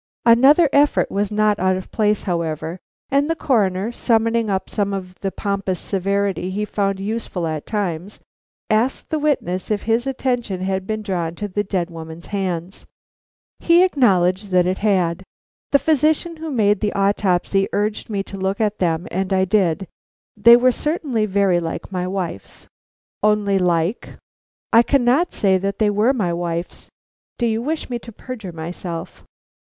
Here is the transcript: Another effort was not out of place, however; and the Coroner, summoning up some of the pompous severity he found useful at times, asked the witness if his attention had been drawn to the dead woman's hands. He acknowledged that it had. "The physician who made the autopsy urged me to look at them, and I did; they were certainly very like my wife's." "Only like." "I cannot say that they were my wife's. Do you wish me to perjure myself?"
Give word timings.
Another 0.25 0.67
effort 0.73 1.11
was 1.11 1.29
not 1.29 1.59
out 1.59 1.75
of 1.77 1.91
place, 1.91 2.23
however; 2.23 2.79
and 3.11 3.29
the 3.29 3.35
Coroner, 3.35 3.91
summoning 3.91 4.49
up 4.49 4.67
some 4.67 4.95
of 4.95 5.13
the 5.19 5.29
pompous 5.31 5.79
severity 5.79 6.49
he 6.49 6.65
found 6.65 6.99
useful 6.99 7.45
at 7.45 7.67
times, 7.67 8.19
asked 8.67 9.11
the 9.11 9.19
witness 9.19 9.69
if 9.69 9.83
his 9.83 10.07
attention 10.07 10.61
had 10.61 10.87
been 10.87 11.03
drawn 11.03 11.35
to 11.35 11.47
the 11.47 11.63
dead 11.63 11.91
woman's 11.91 12.25
hands. 12.33 12.83
He 13.59 13.83
acknowledged 13.83 14.49
that 14.49 14.65
it 14.65 14.79
had. 14.79 15.21
"The 15.69 15.77
physician 15.77 16.37
who 16.37 16.49
made 16.49 16.79
the 16.79 16.93
autopsy 16.93 17.67
urged 17.71 18.09
me 18.09 18.23
to 18.23 18.39
look 18.39 18.59
at 18.59 18.79
them, 18.79 19.07
and 19.11 19.31
I 19.31 19.45
did; 19.45 19.87
they 20.35 20.57
were 20.57 20.71
certainly 20.71 21.27
very 21.27 21.59
like 21.59 21.91
my 21.91 22.07
wife's." 22.07 22.67
"Only 23.21 23.59
like." 23.59 24.17
"I 24.73 24.81
cannot 24.81 25.31
say 25.31 25.59
that 25.59 25.77
they 25.77 25.91
were 25.91 26.11
my 26.11 26.33
wife's. 26.33 26.89
Do 27.37 27.45
you 27.45 27.61
wish 27.61 27.87
me 27.87 27.99
to 27.99 28.11
perjure 28.11 28.51
myself?" 28.51 29.23